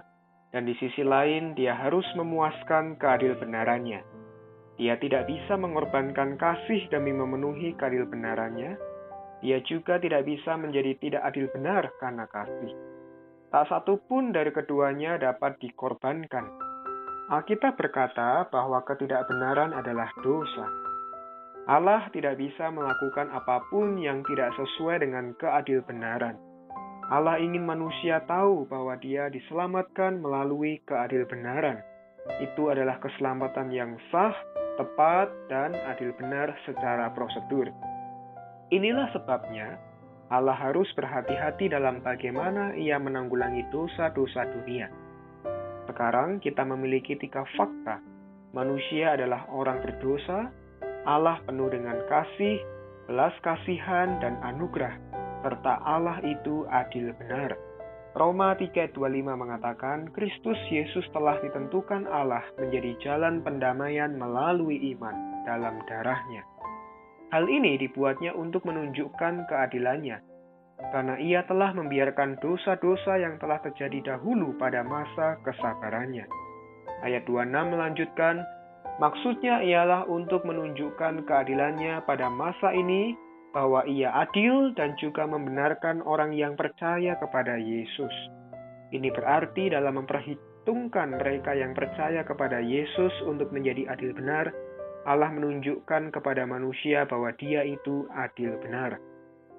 dan 0.56 0.64
di 0.64 0.74
sisi 0.80 1.04
lain, 1.04 1.54
dia 1.60 1.76
harus 1.76 2.08
memuaskan 2.16 2.98
keadil 2.98 3.36
benarannya. 3.36 4.02
Dia 4.80 4.96
tidak 4.96 5.28
bisa 5.28 5.60
mengorbankan 5.60 6.40
kasih 6.40 6.88
demi 6.88 7.12
memenuhi 7.12 7.76
keadil 7.76 8.08
benarannya. 8.08 8.80
Dia 9.44 9.60
juga 9.68 10.00
tidak 10.00 10.24
bisa 10.24 10.56
menjadi 10.56 10.96
tidak 11.04 11.28
adil 11.28 11.52
benar 11.52 11.92
karena 12.00 12.24
kasih. 12.32 12.74
Tak 13.50 13.66
satu 13.66 13.98
pun 14.06 14.30
dari 14.30 14.54
keduanya 14.54 15.18
dapat 15.18 15.58
dikorbankan. 15.58 16.46
Alkitab 17.34 17.82
berkata 17.82 18.46
bahwa 18.54 18.86
ketidakbenaran 18.86 19.74
adalah 19.74 20.06
dosa. 20.22 20.70
Allah 21.66 22.06
tidak 22.14 22.38
bisa 22.38 22.70
melakukan 22.70 23.30
apa 23.34 23.66
pun 23.74 23.98
yang 23.98 24.22
tidak 24.30 24.54
sesuai 24.54 25.02
dengan 25.02 25.34
keadil 25.38 25.82
benaran. 25.82 26.38
Allah 27.10 27.42
ingin 27.42 27.66
manusia 27.66 28.22
tahu 28.30 28.70
bahwa 28.70 28.94
dia 29.02 29.34
diselamatkan 29.34 30.22
melalui 30.22 30.78
keadil 30.86 31.26
benaran. 31.26 31.82
Itu 32.38 32.70
adalah 32.70 33.02
keselamatan 33.02 33.74
yang 33.74 33.98
sah, 34.14 34.34
tepat, 34.78 35.26
dan 35.50 35.74
adil 35.90 36.14
benar 36.22 36.54
secara 36.70 37.10
prosedur. 37.18 37.74
Inilah 38.70 39.10
sebabnya 39.10 39.89
Allah 40.30 40.54
harus 40.54 40.86
berhati-hati 40.94 41.74
dalam 41.74 42.06
bagaimana 42.06 42.78
ia 42.78 43.02
menanggulangi 43.02 43.66
dosa-dosa 43.74 44.46
dunia. 44.54 44.90
Sekarang 45.90 46.38
kita 46.38 46.62
memiliki 46.62 47.18
tiga 47.18 47.42
fakta. 47.58 47.98
Manusia 48.54 49.18
adalah 49.18 49.50
orang 49.50 49.82
berdosa, 49.82 50.54
Allah 51.10 51.42
penuh 51.50 51.70
dengan 51.74 51.98
kasih, 52.06 52.62
belas 53.10 53.34
kasihan, 53.42 54.22
dan 54.22 54.38
anugerah 54.46 55.10
serta 55.42 55.80
Allah 55.88 56.20
itu 56.22 56.68
adil 56.70 57.16
benar. 57.16 57.56
Roma 58.18 58.58
3:25 58.58 59.38
mengatakan 59.38 60.10
Kristus 60.12 60.58
Yesus 60.68 61.06
telah 61.14 61.38
ditentukan 61.40 62.10
Allah 62.10 62.44
menjadi 62.58 62.98
jalan 63.06 63.40
pendamaian 63.46 64.12
melalui 64.18 64.94
iman 64.98 65.46
dalam 65.46 65.80
darahnya. 65.88 66.44
Hal 67.30 67.46
ini 67.46 67.78
dibuatnya 67.78 68.34
untuk 68.34 68.66
menunjukkan 68.66 69.46
keadilannya, 69.46 70.18
karena 70.90 71.16
ia 71.22 71.46
telah 71.46 71.78
membiarkan 71.78 72.42
dosa-dosa 72.42 73.22
yang 73.22 73.38
telah 73.38 73.62
terjadi 73.62 74.18
dahulu 74.18 74.58
pada 74.58 74.82
masa 74.82 75.38
kesabarannya. 75.46 76.26
Ayat 77.06 77.30
26 77.30 77.54
melanjutkan, 77.70 78.42
maksudnya 78.98 79.62
ialah 79.62 80.10
untuk 80.10 80.42
menunjukkan 80.42 81.30
keadilannya 81.30 82.02
pada 82.10 82.34
masa 82.34 82.74
ini 82.74 83.14
bahwa 83.54 83.86
ia 83.86 84.10
adil 84.26 84.74
dan 84.74 84.98
juga 84.98 85.30
membenarkan 85.30 86.02
orang 86.10 86.34
yang 86.34 86.58
percaya 86.58 87.14
kepada 87.22 87.62
Yesus. 87.62 88.14
Ini 88.90 89.14
berarti 89.14 89.70
dalam 89.70 90.02
memperhitungkan 90.02 91.14
mereka 91.14 91.54
yang 91.54 91.78
percaya 91.78 92.26
kepada 92.26 92.58
Yesus 92.58 93.14
untuk 93.30 93.54
menjadi 93.54 93.86
adil 93.94 94.18
benar, 94.18 94.50
Allah 95.10 95.34
menunjukkan 95.34 96.14
kepada 96.14 96.46
manusia 96.46 97.10
bahwa 97.10 97.34
Dia 97.34 97.66
itu 97.66 98.06
adil 98.14 98.62
benar. 98.62 99.02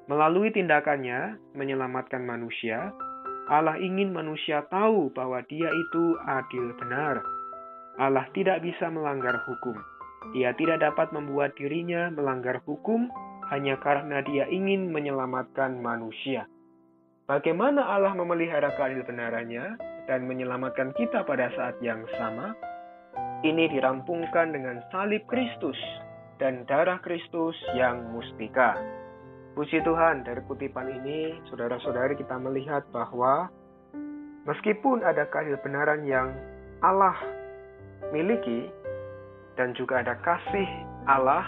Melalui 0.07 0.55
tindakannya 0.55 1.43
menyelamatkan 1.59 2.23
manusia, 2.23 2.95
Allah 3.51 3.75
ingin 3.83 4.15
manusia 4.15 4.63
tahu 4.71 5.11
bahwa 5.11 5.43
Dia 5.51 5.67
itu 5.67 6.15
adil 6.23 6.71
benar. 6.79 7.19
Allah 7.99 8.31
tidak 8.31 8.63
bisa 8.63 8.87
melanggar 8.95 9.43
hukum. 9.43 9.75
Dia 10.31 10.55
tidak 10.55 10.87
dapat 10.87 11.11
membuat 11.11 11.59
dirinya 11.59 12.15
melanggar 12.15 12.63
hukum 12.63 13.11
hanya 13.51 13.75
karena 13.83 14.23
Dia 14.23 14.47
ingin 14.47 14.95
menyelamatkan 14.95 15.83
manusia. 15.83 16.47
Bagaimana 17.27 17.91
Allah 17.91 18.15
memelihara 18.15 18.71
keadil 18.79 19.03
benarannya 19.03 19.75
dan 20.07 20.31
menyelamatkan 20.31 20.95
kita 20.95 21.27
pada 21.27 21.51
saat 21.59 21.75
yang 21.83 22.07
sama? 22.15 22.55
Ini 23.41 23.73
dirampungkan 23.73 24.53
dengan 24.53 24.85
salib 24.93 25.25
Kristus 25.25 25.77
dan 26.37 26.69
darah 26.69 27.01
Kristus 27.01 27.57
yang 27.73 28.13
mustika. 28.13 28.77
Puji 29.57 29.81
Tuhan, 29.81 30.29
dari 30.29 30.45
kutipan 30.45 30.85
ini, 30.93 31.41
saudara-saudari 31.49 32.21
kita 32.21 32.37
melihat 32.37 32.85
bahwa 32.93 33.49
meskipun 34.45 35.01
ada 35.01 35.25
keadil 35.33 35.57
benaran 35.65 36.05
yang 36.05 36.37
Allah 36.85 37.17
miliki 38.13 38.69
dan 39.57 39.73
juga 39.73 40.05
ada 40.05 40.21
kasih 40.21 40.69
Allah, 41.09 41.45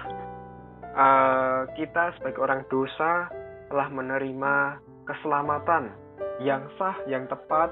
uh, 0.97 1.69
kita 1.77 2.17
sebagai 2.17 2.41
orang 2.41 2.65
dosa 2.73 3.29
telah 3.69 3.89
menerima 3.93 4.81
keselamatan 5.05 5.93
yang 6.41 6.65
sah, 6.81 6.97
yang 7.05 7.29
tepat, 7.29 7.69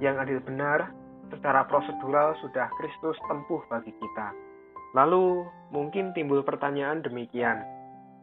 yang 0.00 0.16
adil 0.16 0.40
benar 0.40 0.96
secara 1.30 1.64
prosedural 1.66 2.36
sudah 2.42 2.68
Kristus 2.78 3.16
tempuh 3.30 3.62
bagi 3.70 3.94
kita. 3.96 4.34
Lalu 4.94 5.46
mungkin 5.70 6.10
timbul 6.12 6.42
pertanyaan 6.42 7.00
demikian. 7.00 7.62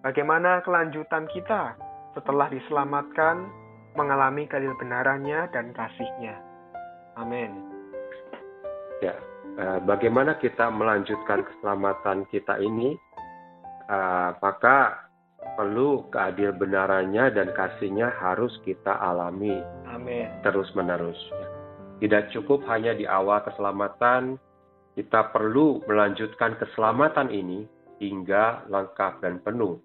Bagaimana 0.04 0.62
kelanjutan 0.62 1.26
kita 1.32 1.76
setelah 2.14 2.52
diselamatkan 2.52 3.48
mengalami 3.96 4.46
keadil 4.46 4.76
benarannya 4.78 5.48
dan 5.56 5.74
kasihnya? 5.74 6.38
Amin. 7.18 7.66
Ya, 9.02 9.16
eh, 9.58 9.80
bagaimana 9.88 10.38
kita 10.38 10.70
melanjutkan 10.70 11.48
keselamatan 11.48 12.30
kita 12.30 12.62
ini? 12.62 12.94
Eh, 13.88 14.30
maka 14.44 15.08
perlu 15.56 16.06
keadil 16.12 16.52
benarannya 16.54 17.32
dan 17.32 17.56
kasihnya 17.56 18.12
harus 18.20 18.52
kita 18.68 18.92
alami 19.00 19.64
Amin. 19.88 20.28
terus 20.44 20.68
menerus. 20.76 21.18
Tidak 21.98 22.30
cukup 22.34 22.62
hanya 22.69 22.93
di 22.93 23.10
awal 23.10 23.41
keselamatan, 23.41 24.38
kita 24.93 25.34
perlu 25.34 25.82
melanjutkan 25.86 26.58
keselamatan 26.58 27.30
ini 27.30 27.65
hingga 28.02 28.65
lengkap 28.69 29.22
dan 29.22 29.41
penuh. 29.41 29.82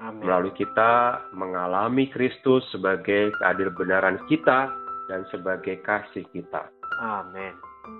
Amin. 0.00 0.26
Melalui 0.26 0.52
kita 0.52 1.22
mengalami 1.32 2.10
Kristus 2.12 2.66
sebagai 2.74 3.32
keadil 3.40 3.70
benaran 3.72 4.20
kita 4.28 4.72
dan 5.08 5.24
sebagai 5.32 5.80
kasih 5.84 6.24
kita. 6.32 6.68
Amin. 7.00 7.56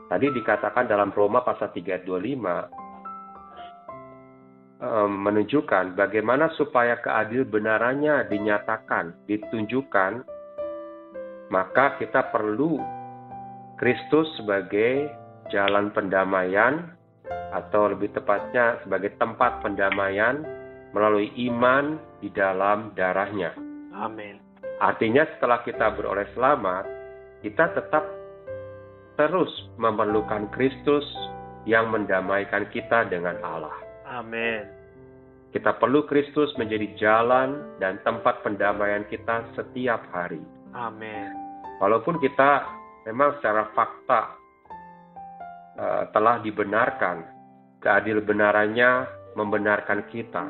Tadi 0.09 0.33
dikatakan 0.33 0.89
dalam 0.89 1.13
Roma 1.13 1.45
pasal 1.45 1.73
3 1.73 2.05
25 2.05 2.85
menunjukkan 5.09 5.97
bagaimana 5.97 6.53
supaya 6.61 7.01
keadil 7.01 7.49
benarannya 7.49 8.29
dinyatakan, 8.29 9.17
ditunjukkan, 9.25 10.21
maka 11.49 11.97
kita 11.97 12.29
perlu 12.29 12.77
Kristus 13.75 14.31
sebagai 14.39 15.11
jalan 15.51 15.91
pendamaian 15.91 16.95
atau 17.55 17.91
lebih 17.91 18.11
tepatnya 18.15 18.83
sebagai 18.83 19.15
tempat 19.19 19.63
pendamaian 19.63 20.43
melalui 20.95 21.31
iman 21.51 21.99
di 22.23 22.31
dalam 22.31 22.95
darahnya. 22.95 23.55
Amin. 23.95 24.39
Artinya 24.83 25.27
setelah 25.37 25.63
kita 25.63 25.95
beroleh 25.95 26.27
selamat, 26.35 26.85
kita 27.43 27.75
tetap 27.75 28.05
terus 29.15 29.51
memerlukan 29.79 30.51
Kristus 30.51 31.07
yang 31.67 31.91
mendamaikan 31.91 32.67
kita 32.75 33.07
dengan 33.07 33.39
Allah. 33.43 33.75
Amin. 34.11 34.67
Kita 35.55 35.79
perlu 35.79 36.03
Kristus 36.11 36.51
menjadi 36.59 36.91
jalan 36.99 37.79
dan 37.79 38.03
tempat 38.03 38.43
pendamaian 38.43 39.07
kita 39.07 39.47
setiap 39.55 40.03
hari. 40.11 40.43
Amin. 40.75 41.31
Walaupun 41.79 42.19
kita 42.19 42.67
memang 43.05 43.37
secara 43.39 43.69
fakta 43.77 44.21
uh, 45.77 46.03
telah 46.11 46.41
dibenarkan, 46.41 47.25
keadil 47.85 48.25
benarannya 48.25 49.09
membenarkan 49.37 50.09
kita. 50.09 50.49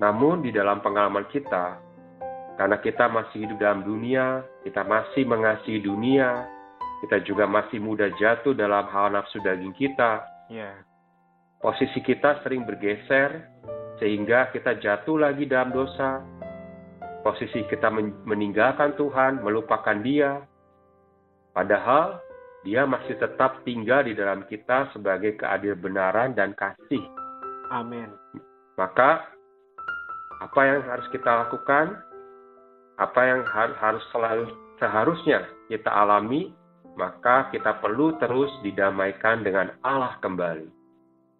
Namun 0.00 0.40
di 0.40 0.50
dalam 0.50 0.80
pengalaman 0.80 1.28
kita, 1.28 1.76
karena 2.56 2.76
kita 2.80 3.08
masih 3.12 3.44
hidup 3.44 3.60
dalam 3.60 3.84
dunia, 3.84 4.44
kita 4.64 4.84
masih 4.84 5.28
mengasihi 5.28 5.80
dunia, 5.84 6.48
kita 7.04 7.20
juga 7.24 7.48
masih 7.48 7.80
mudah 7.80 8.12
jatuh 8.16 8.52
dalam 8.56 8.88
hal 8.88 9.12
nafsu 9.12 9.40
daging 9.40 9.76
kita. 9.76 10.24
Yeah. 10.48 10.76
Posisi 11.60 12.00
kita 12.00 12.40
sering 12.40 12.64
bergeser 12.64 13.44
sehingga 14.00 14.48
kita 14.52 14.80
jatuh 14.80 15.20
lagi 15.20 15.44
dalam 15.44 15.72
dosa. 15.72 16.24
Posisi 17.20 17.68
kita 17.68 17.92
meninggalkan 18.24 18.96
Tuhan, 18.96 19.44
melupakan 19.44 20.00
Dia, 20.00 20.40
Padahal 21.50 22.22
dia 22.62 22.84
masih 22.84 23.16
tetap 23.16 23.64
tinggal 23.64 24.04
di 24.04 24.12
dalam 24.12 24.44
kita 24.44 24.92
sebagai 24.92 25.40
keadil 25.40 25.74
benaran 25.80 26.36
dan 26.36 26.52
kasih. 26.54 27.00
Amin. 27.72 28.12
Maka 28.76 29.24
apa 30.44 30.60
yang 30.64 30.84
harus 30.84 31.06
kita 31.08 31.46
lakukan? 31.46 31.96
Apa 33.00 33.20
yang 33.24 33.40
harus 33.80 34.04
selalu 34.12 34.52
seharusnya 34.76 35.48
kita 35.72 35.88
alami? 35.88 36.52
Maka 36.98 37.48
kita 37.48 37.80
perlu 37.80 38.18
terus 38.20 38.50
didamaikan 38.60 39.40
dengan 39.40 39.72
Allah 39.80 40.20
kembali. 40.20 40.68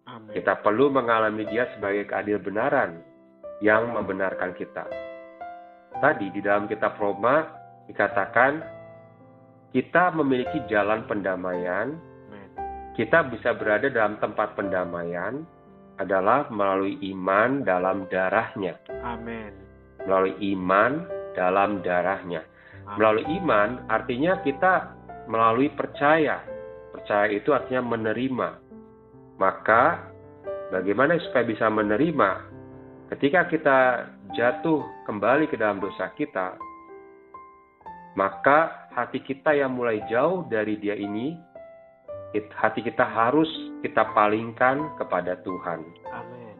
Amin. 0.09 0.31
Kita 0.33 0.57
perlu 0.63 0.89
mengalami 0.89 1.45
Dia 1.45 1.69
sebagai 1.77 2.09
keadil 2.09 2.41
benaran 2.41 2.97
yang 3.61 3.93
membenarkan 3.93 4.57
kita. 4.57 4.89
Tadi 6.01 6.33
di 6.33 6.41
dalam 6.41 6.65
kitab 6.65 6.97
Roma 6.97 7.45
dikatakan 7.85 8.80
kita 9.71 10.11
memiliki 10.15 10.63
jalan 10.67 11.07
pendamaian. 11.07 11.95
Kita 12.91 13.23
bisa 13.31 13.55
berada 13.55 13.87
dalam 13.87 14.19
tempat 14.19 14.53
pendamaian 14.59 15.47
adalah 15.95 16.51
melalui 16.51 16.99
iman 17.15 17.63
dalam 17.63 18.03
darahnya. 18.11 18.75
Amin. 18.99 19.55
Melalui 20.03 20.35
iman 20.53 21.07
dalam 21.31 21.79
darahnya. 21.87 22.43
Amin. 22.43 22.95
Melalui 22.99 23.25
iman 23.39 23.87
artinya 23.87 24.43
kita 24.43 24.91
melalui 25.31 25.71
percaya. 25.71 26.43
Percaya 26.91 27.31
itu 27.31 27.55
artinya 27.55 27.95
menerima. 27.95 28.49
Maka 29.39 30.11
bagaimana 30.75 31.15
supaya 31.31 31.47
bisa 31.47 31.71
menerima? 31.71 32.31
Ketika 33.15 33.47
kita 33.47 33.79
jatuh 34.35 34.83
kembali 35.07 35.47
ke 35.47 35.55
dalam 35.55 35.79
dosa 35.79 36.11
kita, 36.19 36.59
maka 38.19 38.89
hati 38.91 39.23
kita 39.23 39.55
yang 39.55 39.75
mulai 39.75 40.03
jauh 40.11 40.43
dari 40.51 40.75
dia 40.75 40.95
ini, 40.95 41.39
hati 42.59 42.83
kita 42.83 43.07
harus 43.07 43.47
kita 43.79 44.11
palingkan 44.11 44.95
kepada 44.99 45.39
Tuhan. 45.43 45.79
Amin. 46.11 46.55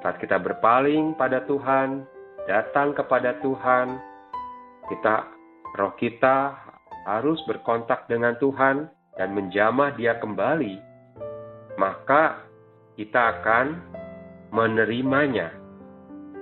Saat 0.00 0.20
kita 0.20 0.40
berpaling 0.40 1.16
pada 1.16 1.44
Tuhan, 1.44 2.04
datang 2.48 2.92
kepada 2.96 3.36
Tuhan, 3.40 4.00
kita 4.88 5.28
roh 5.80 5.92
kita 5.96 6.56
harus 7.04 7.40
berkontak 7.48 8.08
dengan 8.08 8.36
Tuhan 8.40 8.88
dan 9.16 9.28
menjamah 9.36 9.96
dia 9.96 10.16
kembali, 10.20 10.80
maka 11.76 12.44
kita 12.96 13.40
akan 13.40 13.80
menerimanya 14.54 15.52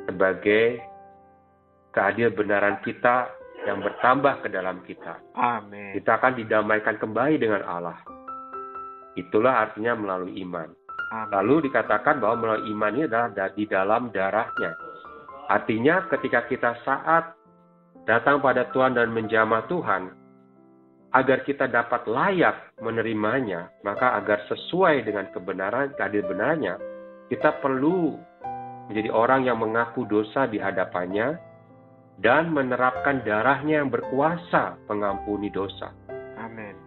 sebagai 0.07 0.83
keadil 1.95 2.31
benaran 2.35 2.79
kita 2.85 3.42
yang 3.67 3.79
bertambah 3.83 4.43
ke 4.43 4.49
dalam 4.51 4.83
kita. 4.83 5.23
Amin. 5.39 5.95
Kita 5.95 6.19
akan 6.19 6.33
didamaikan 6.39 6.97
kembali 6.99 7.37
dengan 7.39 7.63
Allah. 7.63 7.99
Itulah 9.15 9.69
artinya 9.69 9.95
melalui 9.95 10.41
iman. 10.43 10.69
Amin. 11.13 11.31
Lalu 11.31 11.71
dikatakan 11.71 12.19
bahwa 12.19 12.37
melalui 12.43 12.73
iman 12.75 12.93
ini 12.97 13.05
adalah 13.07 13.29
da- 13.31 13.55
di 13.55 13.65
dalam 13.69 14.11
darahnya. 14.11 14.73
Artinya 15.53 16.09
ketika 16.09 16.49
kita 16.49 16.71
saat 16.83 17.37
datang 18.09 18.43
pada 18.43 18.67
Tuhan 18.73 18.99
dan 18.99 19.13
menjamah 19.15 19.69
Tuhan, 19.71 20.23
agar 21.13 21.45
kita 21.45 21.69
dapat 21.69 22.09
layak 22.09 22.73
menerimanya, 22.81 23.69
maka 23.85 24.17
agar 24.17 24.41
sesuai 24.49 25.05
dengan 25.05 25.29
kebenaran, 25.31 25.93
keadil 25.93 26.25
benarnya, 26.25 26.81
kita 27.29 27.61
perlu 27.61 28.17
menjadi 28.89 29.13
orang 29.13 29.45
yang 29.45 29.61
mengaku 29.61 30.09
dosa 30.09 30.49
di 30.49 30.57
hadapannya 30.57 31.37
dan 32.23 32.55
menerapkan 32.55 33.27
darahnya 33.27 33.83
yang 33.83 33.91
berkuasa 33.91 34.79
pengampuni 34.87 35.51
dosa. 35.51 35.91
Amin. 36.39 36.79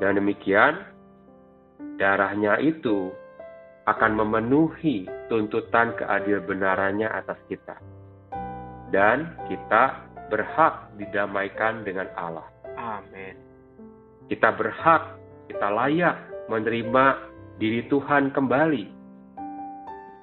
Dan 0.00 0.16
demikian, 0.16 0.80
darahnya 2.00 2.56
itu 2.64 3.12
akan 3.84 4.16
memenuhi 4.16 5.04
tuntutan 5.28 5.92
keadil 6.00 6.40
benarannya 6.48 7.12
atas 7.12 7.36
kita. 7.52 7.76
Dan 8.88 9.36
kita 9.52 10.08
berhak 10.32 10.96
didamaikan 10.96 11.84
dengan 11.84 12.08
Allah. 12.16 12.48
Amin. 12.80 13.36
Kita 14.32 14.56
berhak, 14.56 15.20
kita 15.52 15.68
layak 15.68 16.16
menerima 16.48 17.04
diri 17.60 17.84
Tuhan 17.92 18.32
kembali. 18.32 18.86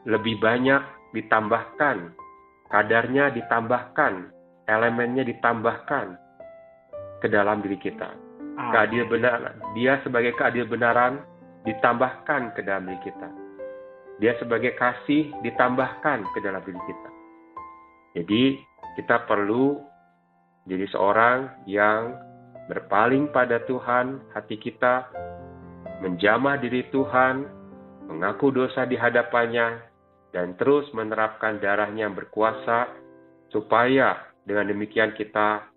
Lebih 0.09 0.35
banyak 0.41 1.13
ditambahkan, 1.13 1.97
kadarnya 2.71 3.35
ditambahkan, 3.35 4.36
elemennya 4.67 5.23
ditambahkan 5.23 6.19
ke 7.23 7.27
dalam 7.31 7.63
diri 7.63 7.79
kita. 7.81 8.11
Amin. 8.11 8.71
Keadil 8.71 9.05
benar, 9.09 9.57
dia 9.73 9.97
sebagai 10.03 10.35
keadil 10.37 10.67
benaran 10.69 11.23
ditambahkan 11.65 12.53
ke 12.53 12.61
dalam 12.63 12.87
diri 12.87 13.01
kita. 13.11 13.29
Dia 14.17 14.33
sebagai 14.41 14.73
kasih 14.77 15.29
ditambahkan 15.41 16.25
ke 16.35 16.39
dalam 16.41 16.61
diri 16.63 16.81
kita. 16.85 17.09
Jadi 18.17 18.43
kita 18.97 19.29
perlu 19.29 19.77
jadi 20.67 20.89
seorang 20.91 21.63
yang 21.69 22.17
berpaling 22.67 23.31
pada 23.31 23.63
Tuhan, 23.63 24.19
hati 24.35 24.59
kita 24.59 25.07
menjamah 26.03 26.59
diri 26.59 26.83
Tuhan, 26.91 27.47
mengaku 28.11 28.51
dosa 28.51 28.83
di 28.83 28.99
hadapannya, 28.99 29.79
dan 30.35 30.59
terus 30.59 30.85
menerapkan 30.91 31.57
darahnya 31.63 32.11
yang 32.11 32.15
berkuasa, 32.19 32.91
supaya 33.47 34.27
dengan 34.47 34.71
demikian 34.71 35.11
kita 35.19 35.67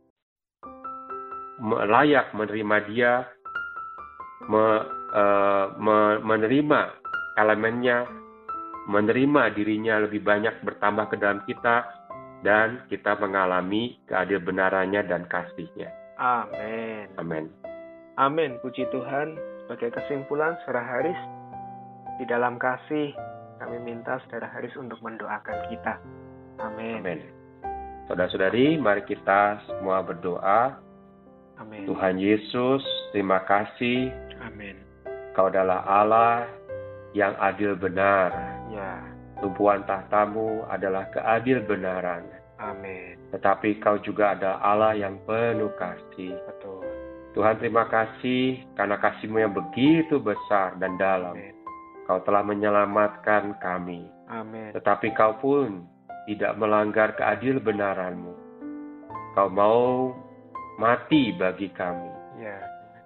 layak 1.91 2.31
menerima 2.33 2.77
dia, 2.87 3.13
me- 4.47 4.87
eh, 5.13 5.67
me- 5.77 6.21
menerima 6.23 6.81
elemennya, 7.37 8.07
menerima 8.87 9.43
dirinya 9.59 10.07
lebih 10.07 10.23
banyak 10.23 10.55
bertambah 10.63 11.11
ke 11.11 11.17
dalam 11.19 11.43
kita, 11.45 11.85
dan 12.41 12.81
kita 12.89 13.19
mengalami 13.21 14.01
keadil 14.09 14.41
benarannya 14.41 15.05
dan 15.05 15.29
kasihnya. 15.29 15.93
Amin. 16.17 17.11
Amin. 17.21 17.45
Amin. 18.17 18.57
Puji 18.65 18.89
Tuhan. 18.89 19.37
Sebagai 19.65 20.03
kesimpulan, 20.03 20.59
Saudara 20.65 20.83
Haris, 20.83 21.21
di 22.19 22.25
dalam 22.27 22.59
kasih 22.59 23.15
kami 23.63 23.79
minta 23.87 24.19
Saudara 24.27 24.51
Haris 24.51 24.75
untuk 24.75 24.99
mendoakan 25.05 25.59
kita. 25.71 25.95
Amin. 26.59 27.01
Amin. 27.05 27.40
Saudara-saudari, 28.11 28.75
mari 28.75 29.07
kita 29.07 29.63
semua 29.71 30.03
berdoa. 30.03 30.83
Amin. 31.63 31.87
Tuhan 31.87 32.19
Yesus, 32.19 32.83
terima 33.15 33.47
kasih 33.47 34.11
Amin. 34.43 34.75
Kau 35.37 35.47
adalah 35.47 35.87
Allah 35.87 36.49
yang 37.15 37.39
adil 37.39 37.79
benar. 37.79 38.35
Ya. 38.73 38.99
Tumpuan 39.39 39.87
tahtamu 39.87 40.67
adalah 40.69 41.07
keadil 41.15 41.63
benaran. 41.65 42.27
Amin. 42.59 43.17
Tetapi 43.33 43.81
kau 43.81 43.97
juga 44.03 44.37
adalah 44.37 44.59
Allah 44.59 44.93
yang 44.99 45.17
penuh 45.25 45.73
kasih. 45.79 46.35
Betul. 46.51 46.85
Tuhan 47.33 47.63
terima 47.63 47.87
kasih 47.87 48.59
karena 48.75 48.99
kasihmu 48.99 49.39
yang 49.39 49.55
begitu 49.55 50.19
besar 50.19 50.75
dan 50.83 50.99
dalam. 50.99 51.39
Amin. 51.39 51.55
Kau 52.11 52.19
telah 52.27 52.43
menyelamatkan 52.43 53.55
kami. 53.63 54.03
Amin. 54.27 54.75
Tetapi 54.75 55.15
kau 55.15 55.39
pun 55.39 55.87
tidak 56.31 56.55
melanggar 56.55 57.19
keadil 57.19 57.59
benaranmu. 57.59 58.31
Kau 59.35 59.51
mau 59.51 60.15
mati 60.79 61.35
bagi 61.35 61.67
kami. 61.75 62.11
Ya. 62.39 62.59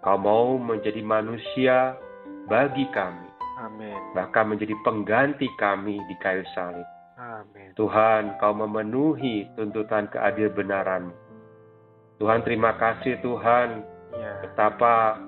Kau 0.04 0.20
mau 0.20 0.60
menjadi 0.60 1.00
manusia 1.00 1.96
bagi 2.44 2.84
kami. 2.92 3.28
Amin. 3.64 3.96
Bahkan 4.12 4.44
menjadi 4.52 4.76
pengganti 4.84 5.48
kami 5.56 5.96
di 6.04 6.14
kayu 6.20 6.44
salib. 6.52 6.84
Amin. 7.16 7.72
Tuhan, 7.78 8.36
kau 8.42 8.52
memenuhi 8.52 9.48
tuntutan 9.56 10.10
keadil 10.12 10.52
benaranmu. 10.52 11.14
Tuhan, 12.20 12.44
terima 12.44 12.76
kasih 12.76 13.18
Tuhan 13.24 13.82
Ya. 14.14 14.46
betapa 14.46 15.18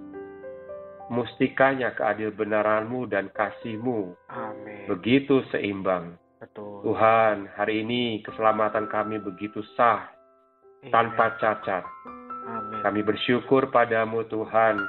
mustikanya 1.10 1.90
keadil 1.94 2.30
benaranmu 2.30 3.10
dan 3.10 3.30
kasihmu 3.34 4.14
Amin. 4.30 4.86
begitu 4.86 5.42
seimbang. 5.50 6.14
Betul. 6.56 6.88
Tuhan, 6.88 7.52
hari 7.52 7.84
ini 7.84 8.24
keselamatan 8.24 8.88
kami 8.88 9.20
begitu 9.20 9.60
sah, 9.76 10.08
Iya. 10.80 10.88
tanpa 10.88 11.36
cacat. 11.36 11.84
Amin. 12.48 12.80
Kami 12.80 13.00
bersyukur 13.04 13.68
padamu 13.68 14.24
Tuhan. 14.24 14.80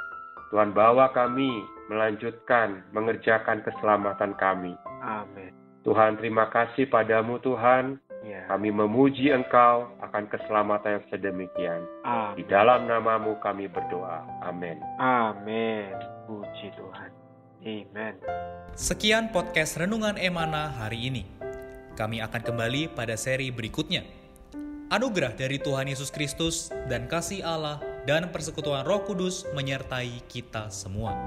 Tuhan 0.48 0.72
bawa 0.72 1.12
kami 1.12 1.52
melanjutkan 1.92 2.88
mengerjakan 2.96 3.68
keselamatan 3.68 4.32
kami. 4.40 4.80
Amin. 5.04 5.52
Tuhan 5.84 6.16
terima 6.16 6.48
kasih 6.48 6.88
padamu 6.88 7.36
Tuhan. 7.44 8.00
Ya. 8.24 8.48
Kami 8.48 8.72
memuji 8.72 9.36
Engkau 9.36 9.92
akan 10.00 10.24
keselamatan 10.32 11.04
yang 11.04 11.06
sedemikian. 11.12 11.84
Di 12.40 12.44
Amin. 12.44 12.48
dalam 12.48 12.88
namamu 12.88 13.36
kami 13.44 13.68
berdoa. 13.68 14.24
Amin. 14.40 14.80
Amin. 15.04 15.92
Puji 16.32 16.72
Tuhan. 16.80 17.12
Amen. 17.60 18.14
Sekian 18.72 19.36
podcast 19.36 19.76
Renungan 19.76 20.16
Emana 20.16 20.72
hari 20.72 21.12
ini. 21.12 21.37
Kami 21.98 22.22
akan 22.22 22.42
kembali 22.46 22.94
pada 22.94 23.18
seri 23.18 23.50
berikutnya. 23.50 24.06
Anugerah 24.94 25.34
dari 25.34 25.58
Tuhan 25.58 25.90
Yesus 25.90 26.14
Kristus 26.14 26.70
dan 26.86 27.10
kasih 27.10 27.42
Allah 27.42 27.82
dan 28.06 28.30
persekutuan 28.30 28.86
Roh 28.86 29.02
Kudus 29.02 29.50
menyertai 29.58 30.22
kita 30.30 30.70
semua. 30.70 31.18